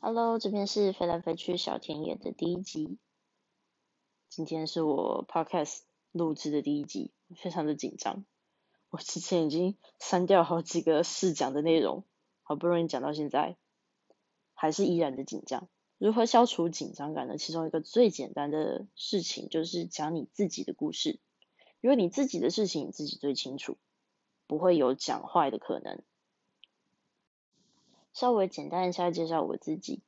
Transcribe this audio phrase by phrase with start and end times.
[0.00, 2.98] Hello，这边是飞来飞去小田野的第一集。
[4.28, 5.80] 今天是我 Podcast
[6.12, 8.24] 录制的第一集，非常的紧张。
[8.90, 12.04] 我之前已经删掉好几个试讲的内容，
[12.44, 13.56] 好不容易讲到现在，
[14.54, 15.68] 还是依然的紧张。
[15.98, 17.36] 如何消除紧张感呢？
[17.36, 21.18] 其中一个最简单的事情就是讲你自己的故事，
[21.80, 23.76] 因为你自己的事情你自己最清楚，
[24.46, 26.00] 不会有讲坏的可能。
[28.18, 30.02] 稍微简单一下介绍我自己，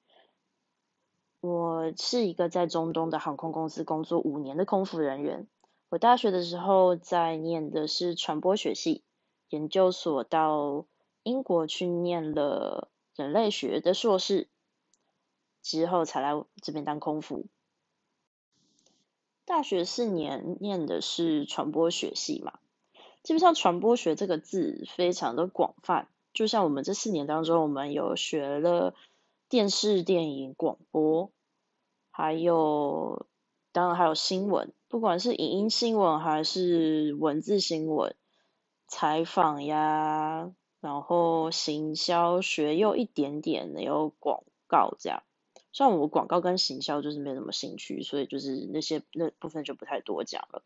[1.39, 5.47] 我是一个在中东的航空公司工作五年的空服人员。
[5.91, 9.05] 我大学的时候在念的是传播学系，
[9.49, 10.87] 研究所到
[11.23, 14.49] 英国去念了人类学的硕士，
[15.63, 17.47] 之后才来这边当空服。
[19.45, 22.59] 大学四年念的是传播学系嘛，
[23.23, 26.09] 基本上传播学这个字非常的广泛。
[26.41, 28.95] 就像我们这四年当中，我们有学了
[29.51, 31.31] 电视、电影、广播，
[32.11, 33.27] 还有
[33.73, 38.17] 当然还有新闻，不管是影音新闻还是文字新闻，
[38.87, 45.23] 采访呀，然后行销学又一点点的有广告这样。
[45.73, 50.63] 像我广告跟行销就是没什么兴趣，所以就是那些那部分就不太多讲了。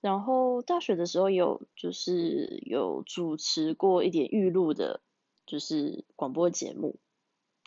[0.00, 5.00] 然后大学的时候有就是有主持过一点预录的，
[5.48, 7.00] 就是广播节目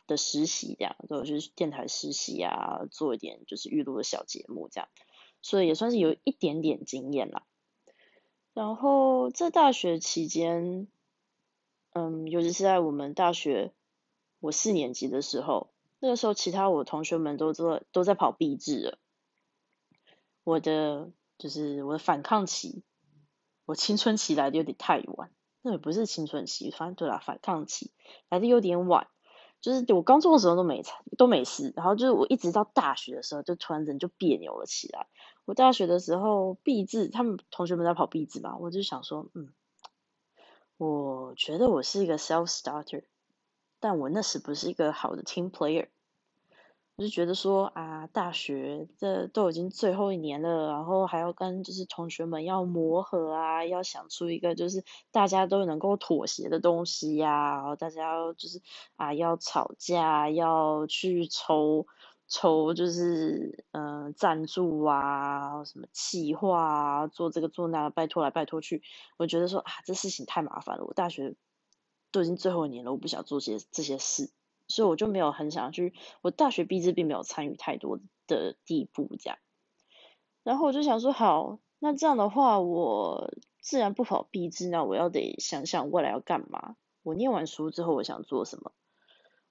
[0.07, 4.87] 的实习这样，就是电台实习啊，做一点就是预录的小节目这样，
[5.41, 7.43] 所以也算是有一点点经验啦。
[8.53, 10.87] 然后在大学期间，
[11.91, 13.73] 嗯，尤其是在我们大学
[14.39, 18.99] 我四年级的时候，那个时候其他我同学们都在都在跑毕制了，
[20.45, 21.11] 我的。
[21.37, 22.83] 就是我的反抗期，
[23.65, 27.91] 我青春期来的有点太晚，那也不是青春期，反正对啦，反抗期
[28.29, 29.07] 来的有点晚。
[29.61, 30.83] 就是我高中的时候都没
[31.19, 35.07] 都没事，然后就是我一直到大学的时候，就突然人就别扭了起来。
[35.45, 39.53] 我大学的时候毕字，他们同学们在跑毕字嘛，我就想说，嗯，
[40.77, 43.03] 我觉得我是一个 self starter，
[43.79, 45.89] 但我那时不是一个好的 team player。
[46.97, 58.61] 我就觉得说啊，大学这都已经最后一年了，然后还要跟就是同学们要磨合啊，要想出一个就是大家都能够妥协的东西呀，然后大家要就是
[58.97, 61.87] 啊要吵架，要去筹
[62.27, 68.83] 筹就是嗯赞助啊，什么企划啊，做这个做那，拜托来拜托去，
[69.17, 71.35] 我觉得说啊这事情太麻烦了，我大学
[72.11, 74.29] 都已经最后一年了，我不想做些这些事。
[74.71, 79.37] 所以我就没有很想去，我大学毕业并没有参与太多的地步这样，
[80.43, 86.75] 然后我就想说，好，那这样的话，我自然不跑毕制，那我要得想想未来要干嘛。
[87.03, 88.71] 我念完书之后，我想做什么？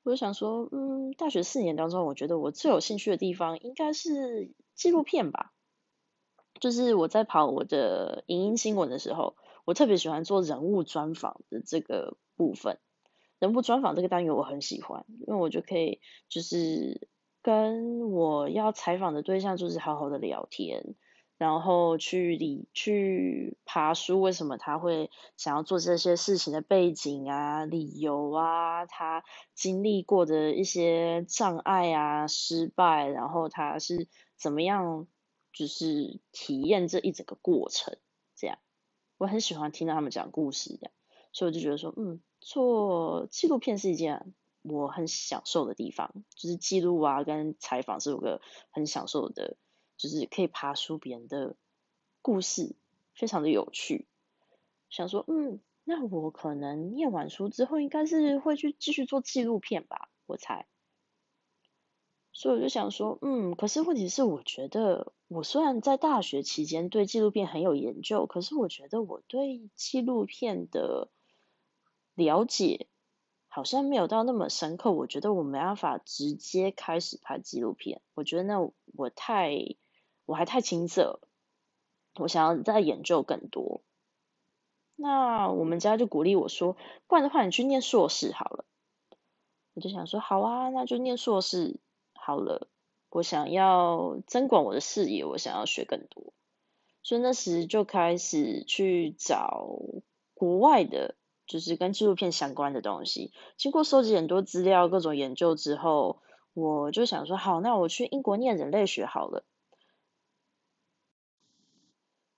[0.02, 5.52] 我就想说，嗯，大学四年当中，我觉得我最有兴趣的地方应该是纪录片吧。
[6.58, 12.78] 就是我在跑我的影音新闻的时候，我特别喜欢做人物专访的这个部分。
[13.40, 17.08] 人物专访这个单元我很喜欢，因为我就可以就是
[17.42, 20.94] 跟我要采访的对象就是好好的聊天，
[21.38, 29.24] 然后去理去爬书，为什么他会想要做这些事情的背景啊、理由啊，他
[29.54, 35.06] 经历过的一些障碍啊、失败，然后他是怎么样
[35.54, 37.96] 就是体验这一整个过程，
[38.36, 38.58] 这样
[39.16, 40.92] 我很喜欢听到他们讲故事，这样，
[41.32, 42.20] 所以我就觉得说，嗯。
[42.40, 48.40] 做纪录片是一件我很享受的地方，就是记录啊跟采访是有个
[48.70, 49.56] 很享受的，
[49.96, 51.56] 就是可以爬书别人的
[52.22, 52.74] 故事，
[53.14, 54.06] 非常的有趣。
[54.88, 60.66] 想说，嗯，那我可能念完书之后，应该是会去继续做纪录片吧，我猜。
[62.32, 71.08] 所以我就想说，嗯，可是问题是，我觉得我虽然在大学期间对纪录片很有研究，可是我觉得我对纪录片的
[72.20, 72.86] 了解
[73.48, 78.00] 好像没有到那么深刻，我觉得我没办法直接开始拍纪录片。
[78.14, 79.76] 我觉得那我太
[80.26, 81.20] 我还太青涩，
[82.14, 83.80] 我想要再研究更多。
[84.94, 86.76] 那我们家就鼓励我说，
[87.08, 88.64] 不然的话你去念硕士好了。
[89.74, 91.80] 我就想说好啊，那就念硕士
[92.12, 92.68] 好了。
[93.08, 96.32] 我想要增广我的视野，我想要学更多，
[97.02, 99.66] 所以那时就开始去找
[100.34, 101.16] 国外的。
[101.50, 106.22] 就是跟纪录片相关的东西，经过收集很多资料、各种研究之后，
[106.54, 109.44] 我就想说，好，那我去英国念人类学好了。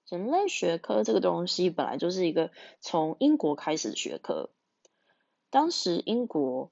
[0.08, 2.50] 人类学科这个东西本来就是一个
[2.80, 4.48] 从英国开始的学科，
[5.50, 6.70] 当时英国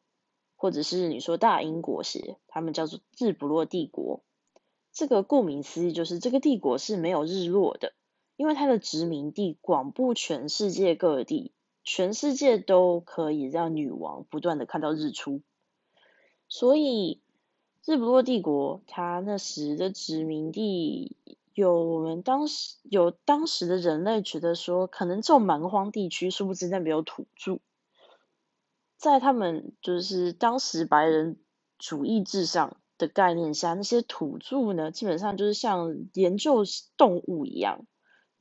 [0.57, 4.23] 或者是你说大英国时，他们叫做日不落帝国。
[4.93, 7.93] 这个顾名思义，就是这个帝国是没有日落的，
[8.37, 11.53] 因为它的殖民地广布全世界各地，
[11.93, 15.43] 全世界都可以让女王不断的看到日出。
[16.49, 17.21] 所以
[17.85, 21.17] 日不落帝国，它那时的殖民地，
[21.53, 27.59] 有我们当时有当时的人类觉得说，可能这种蛮荒地区，殊不知那边有土著。
[28.97, 31.39] 在他们就是当时白人
[31.77, 36.63] 主义至上的概念下，那些土著呢，基本上就是像研究
[36.97, 37.85] 动物一样，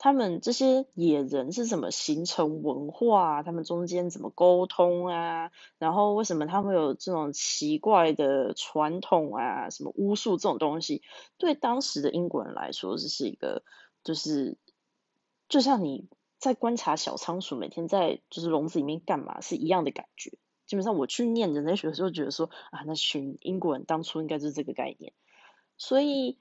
[0.01, 5.51] 他们这些野人是怎么形成文化，他们中间怎么沟通啊？
[5.77, 9.69] 然后为什么他们有这种奇怪的传统啊？
[9.69, 11.03] 什么巫术这种东西，
[11.37, 13.61] 对当时的英国人来说，这是一个
[14.03, 14.57] 就是
[15.49, 16.07] 就像你
[16.37, 20.31] 在观察小仓鼠每天在就是笼子里面干嘛是一样的感觉。
[20.65, 25.11] 基本上我去念人类学的时候，觉得说啊，那群英国人当初应该就是这个概念，
[25.77, 26.37] 所以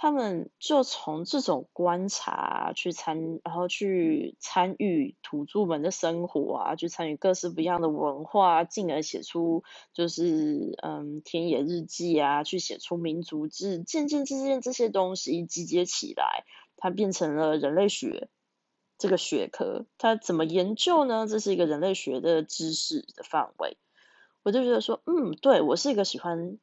[0.00, 16.44] 他们就从这种观察去参，然后去参与土著们的生活啊，去参与各式不一样的文化，进而写出就是嗯田野日记啊，去写出民族志，渐渐渐渐这些东西集结起来，
[16.76, 18.28] 它变成了人类学。
[18.98, 21.26] 这个学科它怎么研究呢？
[21.26, 23.76] 这是一个人类学的知识的范围。
[24.44, 26.58] 我就觉得说，嗯，对我是一个喜欢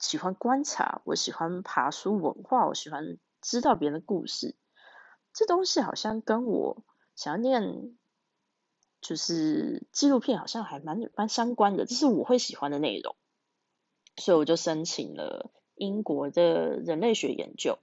[0.00, 4.56] 喜欢观察，我喜欢爬书文化，我喜欢知道别人的故事。
[5.32, 6.82] 这东西好像跟我
[7.14, 7.96] 想要念
[9.00, 11.86] 就是纪录片，好像还蛮蛮相关的。
[11.86, 13.14] 这是我会喜欢的内容，
[14.16, 17.78] 所以我就申请了英国的人类学研究。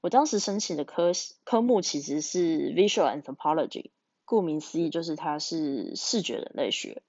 [0.00, 1.12] 我当时申请的科
[1.44, 3.90] 科目其实是 Visual Anthropology，
[4.24, 7.02] 顾名思义就是它是视觉人类学，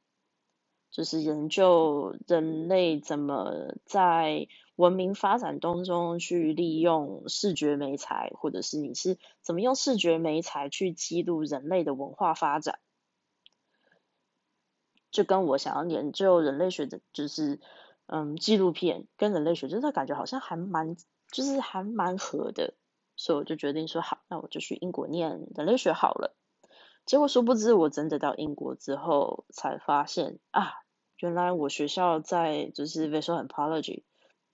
[0.94, 12.78] 就是研究人类怎么在文明发展当中去利用视觉媒材，或者是你是怎么用视觉媒材去记录人类的文化发展，
[15.10, 17.60] 就跟我想要研究人类学的，就是
[18.06, 20.96] 嗯纪录片跟人类学，就是感觉好像还蛮，
[21.32, 22.76] 就是还蛮合的。
[23.16, 26.36] 所以我就决定说好，那我就去英国念人类学好了。
[27.06, 30.83] 结果殊不知，我真的到英国之后才发现啊，
[31.24, 34.04] 原来我学校在就是 visual anthropology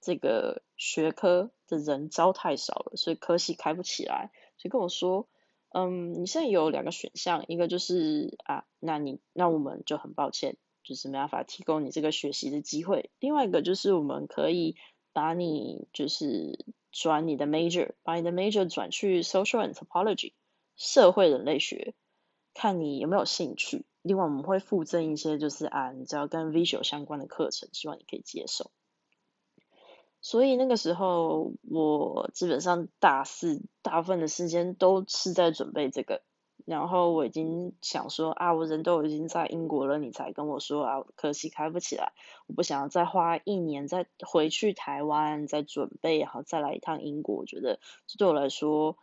[0.02, 4.30] 这个学科的人招太少了，所以科系开不起来。
[4.58, 5.28] 所以跟我说，
[5.70, 13.10] 嗯，你现在有两个选项，一个就是啊，那你那我们就很抱歉，就是没办法提供你这个学习的机会。
[13.20, 14.76] 另外一个就是我们可以
[15.12, 16.66] 把你就是。
[16.92, 20.34] 转你的 major，把你的 major 转去 social anthropology，
[20.76, 21.94] 社会人类学，
[22.56, 23.86] 看你有没有兴趣。
[24.10, 28.72] 另外我们会附赠一些就是啊，你知道跟 visual 相关的课程，希望你可以接受。
[30.20, 36.24] 所以那个时候我基本上大四大部分的时间都是在准备这个。
[36.66, 42.12] 然后我已经想说啊，我人都已经在英国了，你才跟我说啊，可惜开不起来。
[42.48, 48.98] 我不想要再花一年再回去台湾再准备，然后再来一趟英国，我觉得这对我来说，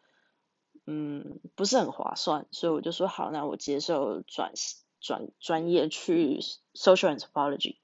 [0.85, 2.49] 嗯，不是很划算。
[2.51, 4.53] 所以我就说好，那我接受转
[5.01, 6.41] 转专业去
[6.75, 7.77] social anthropology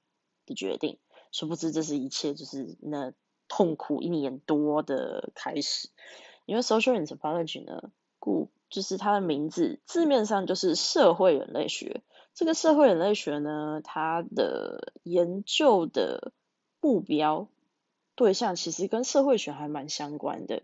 [0.45, 0.99] 的决定。
[1.31, 3.13] 殊不知这是一切就是那
[3.47, 5.89] 痛苦一年多的开始，
[6.45, 12.01] 因为 social anthropology 呢，故就是它的名字字面上就是社会人类学。
[12.35, 16.33] 这个社会人类学呢，它的研究的
[16.81, 17.47] 目标
[18.15, 20.63] 对象其实跟社会学还蛮相关的。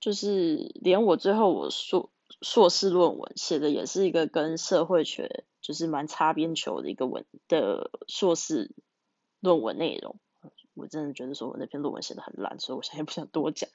[0.00, 2.10] 就是连我最后我说
[2.40, 8.70] 硕士论文写的也是一个跟社会学就是蛮擦边球的一个文的硕士
[9.40, 10.18] 论文内容。
[10.74, 13.68] 我真的觉得说我那篇论文写的很烂，所以我现在不想多讲。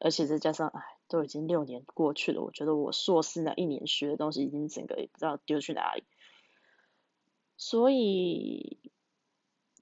[0.00, 6.02] 而且再加上，哎，都已经六年过去了，我觉得我硕士那一年学的东西已经整个也不知道丢去哪里。
[7.56, 8.80] 所以，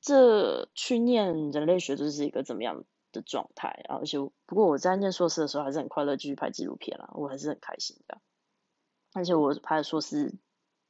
[0.02, 3.96] 这去念人类学就是一个怎么样的状态啊？
[3.96, 8.20] 而且，不过我在念硕士的时候还是很快乐，继续拍纪录片啦，我还是很开心的。
[9.12, 10.34] 而且我拍的硕士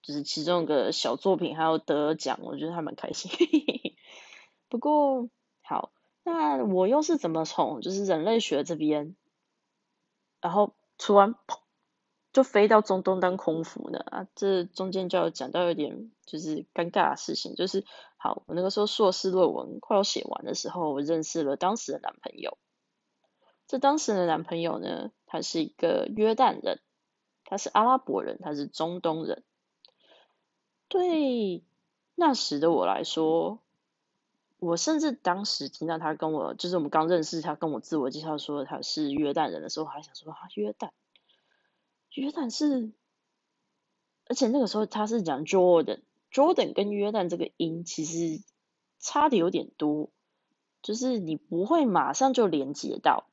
[0.01, 3.31] 就是其中一个小作品，还有得奖，我觉得还蛮开心。
[4.71, 5.29] 不过，
[5.63, 9.17] 好，那我又是怎么从就是人类学这边？
[10.41, 11.59] 然后突然砰，
[12.33, 14.27] 就飞到中东当空服呢啊！
[14.35, 17.85] 这中间就要讲到有点就是尴尬的事情，就是
[18.23, 22.57] 好，我那个时候硕士论文快要写完的时候，我认识了当时的男朋友。
[23.67, 26.79] 这当时的男朋友呢，他是一个约旦人，
[27.45, 29.43] 他是阿拉伯人，他是中东人。
[30.87, 31.65] 对
[32.15, 33.59] 那时的我来说，
[34.61, 40.91] 我甚至当时听到他跟我，就是我们刚认识他跟我自我介绍说他是约旦人的时候，我还想说啊，约旦，
[42.13, 42.93] 约旦是，
[44.29, 46.03] 而且那个时候他是讲 Jordan
[46.33, 48.43] Jordan 跟约旦这个音其实
[48.99, 50.11] 差的有点多，
[50.83, 53.27] 就是你不会马上就连接到，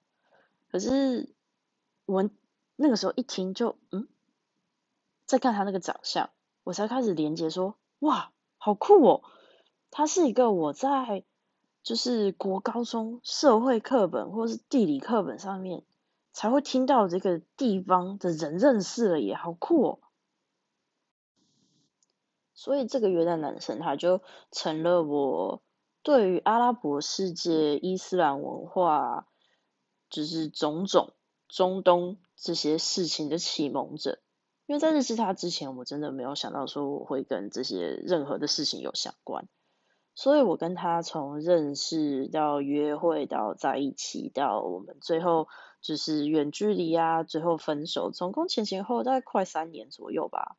[0.70, 1.34] 可是
[2.06, 2.30] 我
[2.76, 4.08] 那个时候一听就嗯，
[5.26, 6.30] 再看他那个长相，
[6.64, 9.24] 我才开始连接说哇，好酷哦。
[9.92, 11.24] 它是一个我在
[11.82, 15.84] 就是国高中社会课本或是地理课本上面
[16.32, 20.00] 才会听到这个地方的人认识了也好酷哦。
[22.60, 25.62] 所以这个约旦男生他就成了我
[26.04, 29.28] 对于阿拉伯世界、伊斯兰文化，
[30.10, 31.14] 就是种种
[31.48, 34.20] 中东这些事情的启蒙者。
[34.66, 39.48] 因为在认识他之前，我真的没有想到说我会跟这些任何的事情有相关。
[40.14, 45.48] 所以我跟他从认识到约会到在一起到我们最后
[45.80, 50.58] 就是远距离啊，最后分手，总共前前后大概快三年左右吧。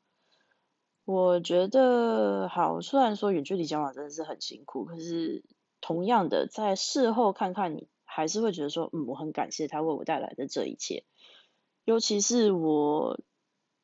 [1.10, 5.42] 我觉得好，虽然说远距离交往真的是很辛苦，可是
[5.80, 11.02] 同样的在事后看看你，还是会觉得说，嗯，我很感谢他为我带来的这一切。
[11.84, 13.18] 尤其是我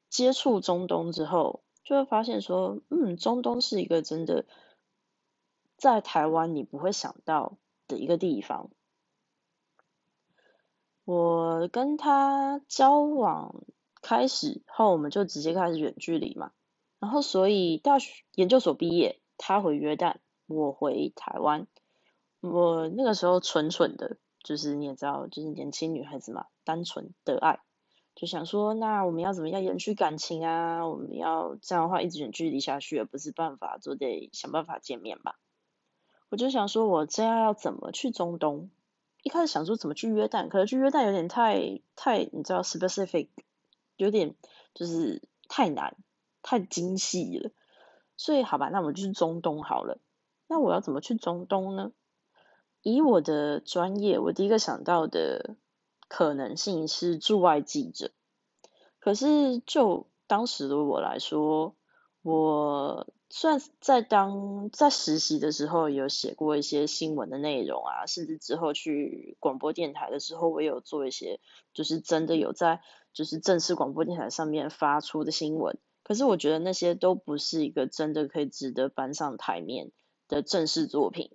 [0.08, 4.44] 接触中东之后，就会发现说，嗯，中东是一个真的。
[5.76, 8.70] 在台湾你不会想到的一个地方，
[11.04, 13.64] 我跟他交往
[14.00, 16.52] 开始后，我们就直接开始远距离嘛。
[16.98, 21.66] 然后所以大学研究所毕业，他回约旦，我回台湾。
[22.40, 27.60] 我那个时候蠢蠢的，就是你也知道，就是年轻女孩子嘛，单纯的爱，
[28.14, 30.86] 就想说，那我们要怎么样延续感情啊？
[30.86, 35.38] 我们要这样的话一直远距离下去也不是办法，就得想办法见面吧。
[36.28, 38.70] 我就想说，我这样要怎么去中东？
[39.22, 43.28] 一开始想说怎么去约旦，可是去约旦有点太太，你知道，specific，
[43.96, 44.36] 有点
[44.72, 45.96] 就是太难，
[46.46, 47.50] 太精细了。
[48.16, 49.98] 所以好吧，那我们就去中东好了。
[50.46, 51.90] 那我要怎么去中东呢？
[52.82, 55.56] 以我的专业，我第一个想到的
[56.08, 58.12] 可能性是驻外记者。
[59.00, 61.74] 可是就当时的我来说，
[62.22, 63.08] 我。
[63.28, 71.40] 虽然在当在实习的时候有写过一些新闻的内容啊，甚至之后去广播电台的时候，我有做一些，
[71.74, 72.80] 就是真的有在
[73.12, 75.76] 就是正式广播电台上面发出的新闻。
[76.06, 79.90] 可是我觉得那些都不是一个真的可以值得搬上台面
[80.28, 81.32] 的正式作品，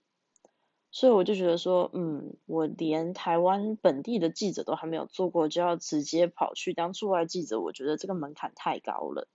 [0.92, 9.28] 所以我就觉得说，嗯，我连台湾本地的记者都还没有做过，就要直接跑去当驻外记者，我觉得这个门槛太高了。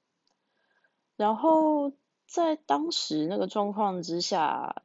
[1.16, 1.92] 然后。
[2.28, 4.82] 在当时那个状况之下，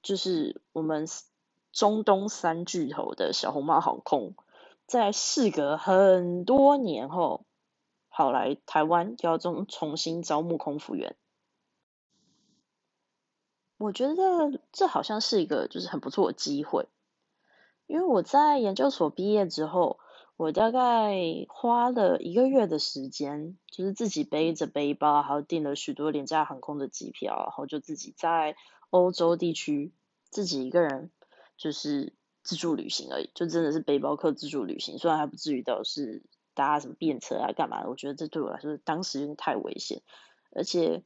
[0.00, 1.08] 就是我们
[1.72, 4.36] 中东三巨头的小红帽航空，
[4.86, 7.44] 在事隔很多年后，
[8.16, 11.16] 跑来台湾要重重新招募空服员。
[13.76, 16.88] 我觉得这好像是一个就是很不错的机会，
[17.86, 20.00] 因为我在研究所毕业之后。
[20.38, 21.16] 我大概
[21.48, 28.54] 花了一个月的时间，就是自己背着背包，还有订了许多廉价航空的机票，然后就自己在
[28.90, 29.94] 欧洲地区
[30.28, 31.10] 自己一个人
[31.56, 36.22] 就是自助旅行而已，就真的是背包客自助旅行，虽然还不至于到是
[36.56, 40.02] 搭什么便车啊干嘛，我觉得这对我来说当时太危险，
[40.50, 41.04] 而且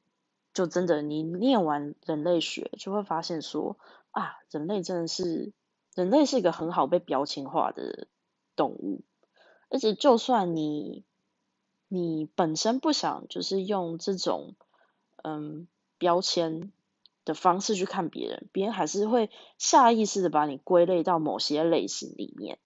[0.54, 3.76] 就真的你念完人类学就会发现说
[4.12, 5.52] 啊，人类真的是
[5.94, 8.06] 人类是一个很好被标签化的
[8.56, 9.02] 动物。
[9.68, 11.04] 而且，就算你
[11.88, 14.54] 你本身不想，就是用这种
[15.22, 16.72] 嗯标签
[17.24, 22.58] 的方式去看别人，别人还是会下意识的把你归类到某些类型里面。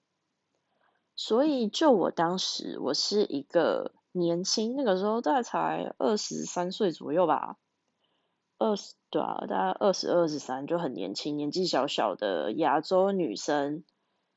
[1.17, 7.57] 所以，就我当时，我是一个年轻，那个时候大概才二十三岁左右吧，
[8.59, 13.85] 二十对啊，大概二十二十三，就很年轻，年纪小小的亚洲女生，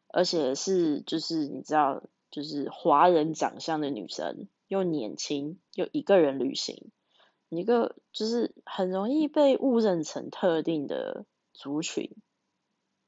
[0.07, 2.03] 而且是就是你知道。
[2.29, 6.91] 就是华人长相的女生，又年轻，又一个人旅行，
[7.47, 12.13] 一个就是很容易被误认成特定的族群，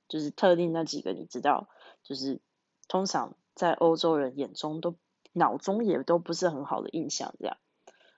[0.08, 1.68] 就是特定那几个，你知道，
[2.02, 2.40] 就是
[2.88, 4.96] 通常在欧洲人眼中都
[5.34, 7.58] 脑中也都不是很好的印象，这样。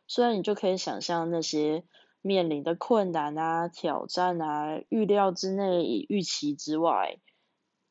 [0.05, 1.83] 虽然你就可以想象那些
[2.21, 7.17] 面临的困难啊、挑战啊、预料之内、预期之外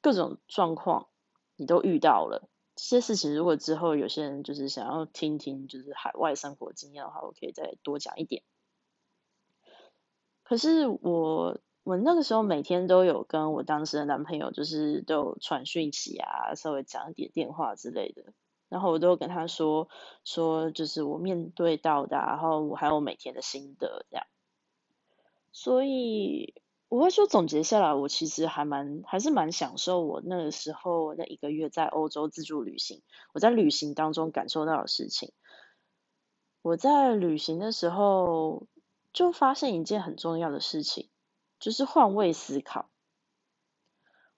[0.01, 1.09] 各种状况，
[1.57, 2.49] 你都遇到了。
[2.77, 8.45] 这些事情，如果之后有些人就是想要听听，就是海外生活经验的话，我可以再多讲一点。
[10.45, 18.33] 可是我我那个时候每天都有跟我当时的男朋友，就是都有传讯息啊，稍微讲一点电话之类的。
[18.69, 19.89] 然后我都跟他说
[20.23, 24.25] 说，就是我面对到的，然后我还有每天的心得这样。
[25.51, 26.55] 所以
[26.89, 33.03] 我会说总结下来，我其实还蛮还是蛮享受我那个时候那一个月在欧洲自助旅行，
[33.35, 35.33] 我在旅行当中感受到的事情。
[36.63, 38.69] 我在旅行的时候
[39.13, 41.10] 就发现一件很重要的事情，
[41.61, 42.91] 就是换位思考。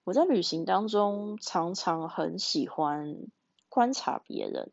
[0.03, 3.25] 我在旅行当中常常很喜欢。
[3.69, 4.71] 观察别人，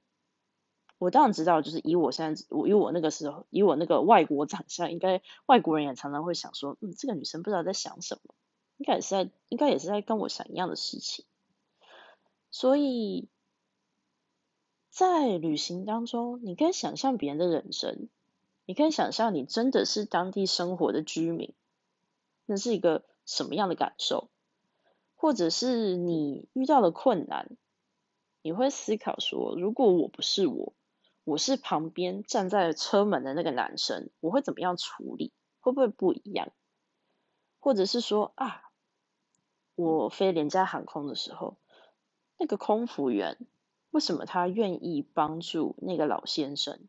[0.99, 8.35] 我当然知道，就是以我现在，我以我那个时候，以我那个外国长相，应该外国人也常常会想说，嗯，这个女生不知道在想什么，
[8.77, 11.25] 应该也是在，应该也是在跟我想一样的事情。
[12.51, 13.31] 所以，
[14.91, 18.11] 在旅行当中，你可以想象别人的人生，
[18.67, 21.55] 你可以想象你真的是当地生活的居民，
[22.51, 24.29] 那是一个什么样的感受？
[25.15, 27.57] 或者是你遇到了困难？
[28.43, 30.75] 你会思考说，如果我不是我，
[31.23, 35.33] 我是旁边站在车门的那个男生，我会怎么样处理？
[35.61, 36.51] 会不会不一样？
[37.61, 38.65] 或者是说啊，
[39.77, 41.57] 我飞廉价航空的时候，
[42.37, 43.39] 那个空服员
[43.91, 46.81] 为什么他愿意帮助那个老先生，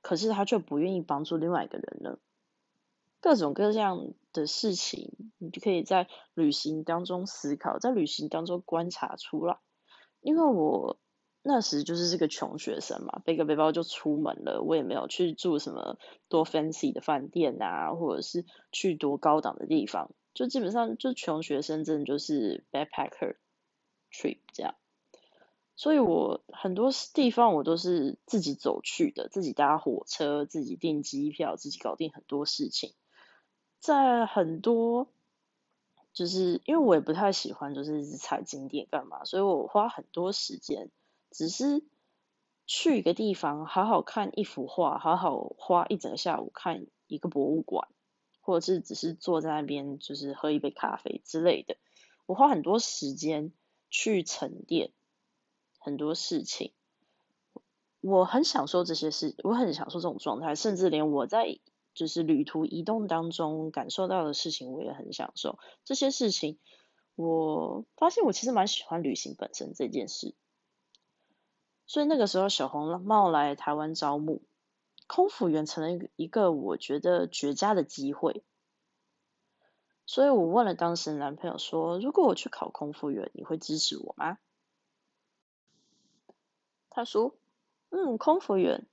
[0.00, 2.18] 可是他却不愿意帮助另外一个人呢？
[3.20, 9.58] 各种各样的事情，你就可以在旅行当中思考，在旅行当中观察出来。
[10.20, 10.98] 因为我
[11.42, 15.98] 那时就是这个穷学生嘛，背个背包就出门了，我也没有去住什么
[16.28, 23.36] 多 fancy 的饭店啊，或者是去多高档的地方，就基本上就穷学生，真的就是 backpacker
[24.12, 24.74] trip 这样。
[25.76, 32.92] 所以我很多地方我都是自己走去的，自己搭火车，自己订机票，自己搞定很多事情，
[33.80, 35.08] 在很多。
[36.12, 40.90] 就是因为我也不太喜欢，就是踩景点干嘛，所以我花很多时间，
[41.30, 41.84] 只是
[42.66, 47.88] 去一个地方，好好看一幅画，好好花一整个下午看一个博物馆，
[48.40, 51.76] 或者是只是坐在那边，就是喝一杯咖啡之类的。
[52.26, 53.52] 我花很多时间
[53.88, 54.90] 去沉淀
[55.78, 56.72] 很多事情，
[58.00, 61.60] 我很享受这些事，我很享受这种状态，甚至连我在。
[61.92, 65.58] 就是旅途移动当中感受到的事情，我也很享受。
[65.84, 66.58] 这些事情，
[67.16, 70.34] 我发现我其实蛮喜欢旅行本身这件事。
[71.86, 74.42] 所以那个时候，小红帽来台湾招募
[75.08, 78.44] 空服员，成了一个我觉得绝佳的机会。
[80.06, 84.38] 所以我问了当时男朋友说：“如果我去考空服员，你会支持我吗？”
[86.90, 87.34] 他说
[87.90, 88.86] ：“嗯，空服员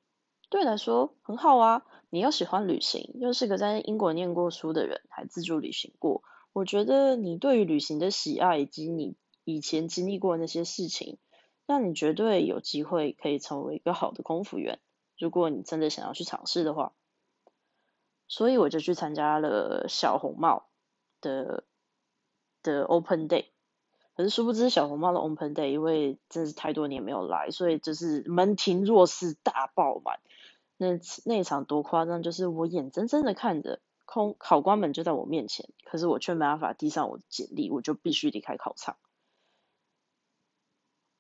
[0.50, 6.24] 对你来说很好啊。”你又喜欢旅行，又是个在英国念过书的人，还自助旅行过。
[6.54, 11.18] 我觉得你对于旅行的喜爱，以及你以前经历过那些事情，
[11.66, 14.80] 让你绝对有机会可以成为一个好的空服员。
[15.18, 16.94] 如果你真的想要去尝试的话，
[18.28, 20.68] 所以我就去参加了小红帽
[21.22, 21.64] 的
[22.64, 23.46] 的 Open Day。
[24.16, 30.20] 可是殊不知小红帽的 Open Day，因为真是太多年没有来，所以就是门庭若市，大爆满。
[30.78, 38.98] 那那场多夸张，就是我眼睁睁的看着空考官们就在我面前，可是我却没办法递上我的简历，我就必须离开考场。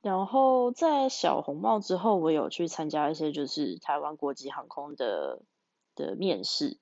[0.02, 5.42] 然后在小红帽之后，我有去参加一些就是台湾国际航空的
[5.96, 6.78] 的面试，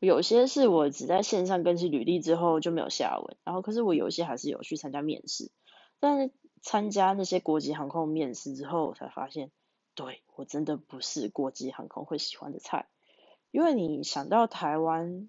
[0.00, 5.52] 有些是我只在线上更新履历之后就没有下文，然后可是我有些还是有去参加面试，
[6.00, 6.32] 但是
[6.62, 9.52] 参加那些国际航空面试之后，我才发现。
[9.94, 12.88] 对我真的不是国际航空会喜欢的菜，
[13.52, 15.28] 因为你想到台湾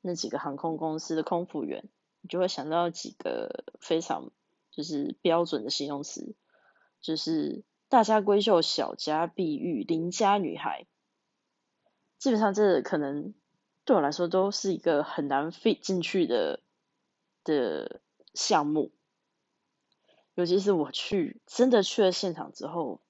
[0.00, 1.88] 那几个航空公司的空服员，
[2.20, 4.30] 你就会想到几个非常
[4.70, 6.36] 就是标准的形容词，
[7.00, 10.86] 就是大家闺秀、小家碧玉、邻家女孩，
[12.18, 13.34] 基本上这可能
[13.84, 16.60] 对我来说都是一个很难 fit 进去的
[17.42, 18.00] 的
[18.32, 18.92] 项目，
[20.36, 23.00] 尤其是我去真的去了现场之后。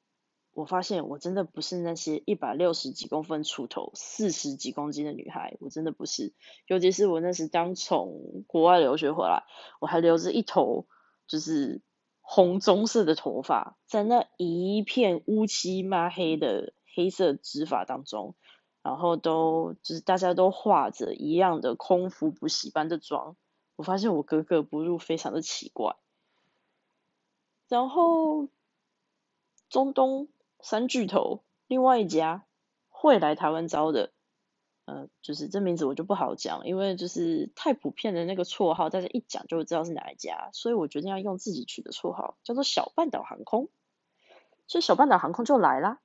[0.55, 6.33] 我发现我真的不是那些一百六十几公分出头、四十几公斤的女孩，我真的不是。
[6.69, 9.43] 尤其是我那时刚从国外留学回来，
[9.81, 10.87] 我还留着一头
[11.27, 11.83] 就是
[12.21, 18.37] 红棕色的头发，在那一片乌漆抹黑的黑色直发当中，
[18.81, 23.37] 然后都就是大家都画着一样的空服补习班的妆，
[23.75, 25.97] 我发现我格格不入，非常的奇怪。
[27.69, 28.49] 然后
[29.69, 30.29] 中东。
[30.65, 32.47] 三巨头，另外一家
[32.89, 34.13] 会来台湾招的，
[34.87, 43.69] 呃，就是这名字我就不好讲，因为就是太普遍的那个绰号，大家一讲就知道是哪一家，所以我决定要用自己取的绰号，叫做小半岛航空。
[44.67, 46.01] 所以小半岛航空就来啦，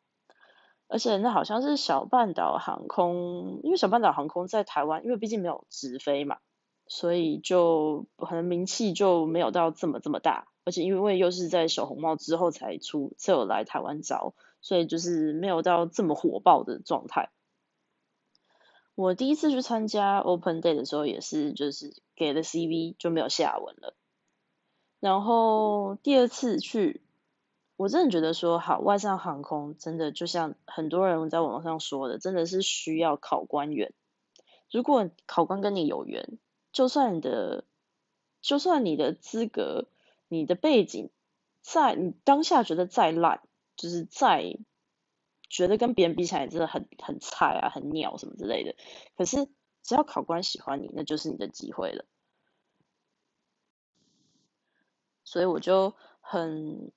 [0.90, 6.40] 而且那好像是小半岛航空，因为小半岛航空在台湾，因为毕竟没有直飞嘛，
[6.86, 17.30] 所以就可能名气就没有到这么这么大，而且因为又是在小红帽之后才出，才有来台湾招，所以就是没有到这么火爆的状态。
[18.96, 23.96] 我第一次去参加 Open Day 的时候，也是就是给了 CV 就没有下文了。
[25.00, 27.02] 然后第二次去，
[27.78, 33.94] 我真的觉得说好外商航空真的就像很多人在网上说的，真的是需要考官员。
[34.70, 36.38] 如果考官跟你有缘，
[36.74, 37.64] 就算你的
[38.42, 39.88] 就算你的资格、
[40.28, 41.10] 你的背景
[41.62, 43.42] 在你当下觉得再烂，
[43.80, 44.60] 就是再。
[45.52, 48.76] 觉得跟别人比起来真的很很菜啊，很鸟什么之类的。
[49.18, 49.50] 可是
[49.82, 52.06] 只要考官喜欢你，那就是你的机会了。
[55.24, 56.92] 所以我就很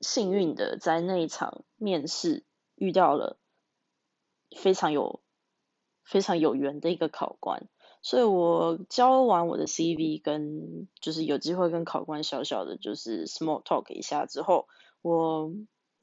[0.00, 3.38] 幸运的在那一场面试遇到了
[4.56, 5.20] 非常有
[6.02, 7.68] 非常有缘的一个考官。
[8.00, 14.66] 所以我交完我的 CV，跟就是有机会跟考官小小的就是 small talk 一下之后，
[15.02, 15.52] 我。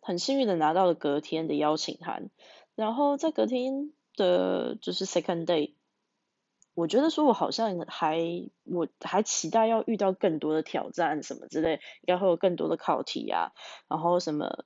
[0.03, 2.29] 很幸运的拿到了隔天的邀请函，
[2.75, 5.73] 然后在隔天的就是 second day，
[6.75, 8.19] 我觉得说我好像还
[8.63, 13.53] 我还期待要遇到更多的挑战什么之类，应该会有更多的考题啊，
[13.87, 14.65] 然后什么。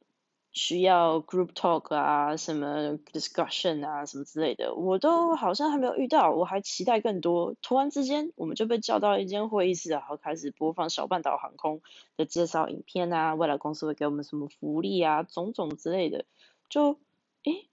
[0.53, 7.55] 需要 group talk 啊，什么 discussion 啊，什么之类的，我都好像还没有遇到，我还期待更多。
[7.61, 11.81] 突然之间，我们就被叫到一间会议室，然后开始播放小半岛航空
[12.15, 16.25] 的介绍影片啊，未来公司会给我们什么福利啊，种种之类的。
[16.69, 16.97] 就，
[17.43, 17.67] 诶，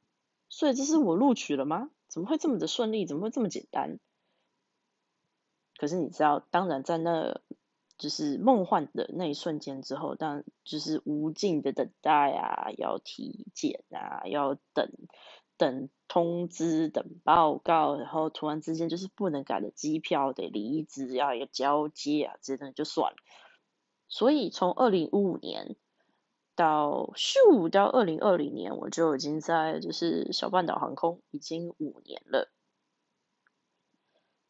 [0.51, 1.91] 所以这是我录取了吗？
[2.09, 3.07] 怎么会这么的顺利？
[3.07, 3.99] 怎么会这么简单？
[5.79, 7.41] 可是你知道，当然在那。
[7.97, 14.91] 就是梦幻的那一瞬间之后，但就是无尽的等待啊，要体检啊，要等
[15.57, 23.17] 等通知，等报告，然后突然之间就是不能改的机票得离职，要要交接啊，这的就算了。
[24.09, 25.77] 所以从二零一五年
[26.57, 32.51] 到咻到二零二零年，我就已经在就是小半岛航空已经五年了。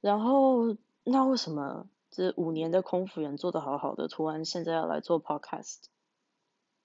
[0.01, 1.89] 然后那为什么？
[2.15, 5.79] 这五年的空服员做的好好的，突然现在要来做 podcast，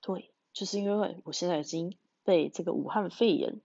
[0.02, 3.62] 对，就是因为我现在已经被这个武汉肺炎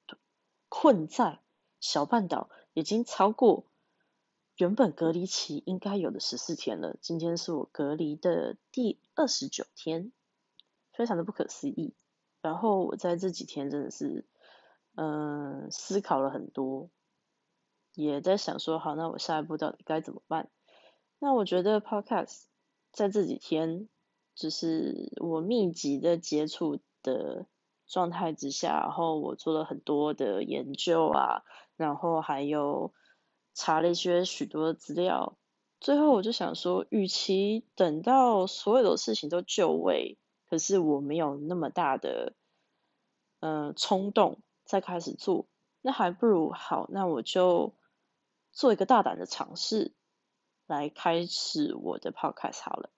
[0.68, 1.40] 困在
[1.80, 3.64] 小半岛，已经超过
[4.56, 6.96] 原本隔离期应该有的十四天了。
[7.00, 10.12] 今天是我隔离的第二十九天，
[10.92, 11.94] 非常的不可思议。
[12.42, 14.26] 然后我在这几天真的是，
[14.96, 16.90] 嗯，思考了很多，
[17.94, 20.50] 也在想说，好，那我下一步到底该怎么办？
[21.18, 22.42] 那我觉得 Podcast
[22.92, 23.88] 在这几天，
[24.34, 27.46] 就是我密集的接触的
[27.86, 31.42] 状态之下，然后我做了很多的研究啊，
[31.76, 32.92] 然后还有
[33.54, 35.38] 查了一些许多资料，
[35.80, 42.34] 最后我就想说，与其等到所有的事情都就位，可是我没有那么大的
[43.40, 45.46] 嗯冲动再开始做，
[45.80, 47.74] 那还不如好，那我就
[48.52, 49.92] 做一个大胆的尝试。
[50.66, 52.90] 来开始我的 podcast 好了，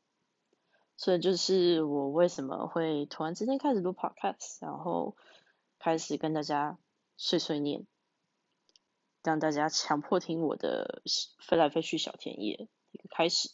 [0.97, 5.17] 所以就是我为什么会突然之间开始录 podcast，然后
[5.79, 6.79] 开始跟大家
[7.17, 7.87] 碎碎念，
[9.23, 11.03] 让大家强迫听我的
[11.41, 13.51] 飞来飞去小田野一个开始。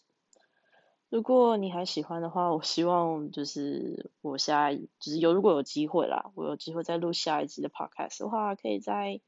[1.09, 9.21] 如果你还喜欢的话，我希望就是我下一就是有如果有机会啦，我有机会再录下一集的 podcast 的话，可以在。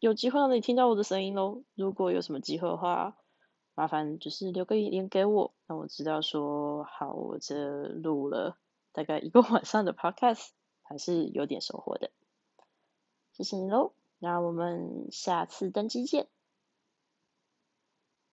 [0.00, 1.64] 有机会让你听到我的声音喽！
[1.74, 3.16] 如果有什么机会的话，
[3.74, 8.56] 麻烦就是留个言给我，让我知道说好，我这录了
[8.92, 10.50] 大概一个晚上的 podcast，
[10.82, 12.10] 还是有点收获的。
[13.32, 16.28] 谢谢你喽，那我们下次登机见。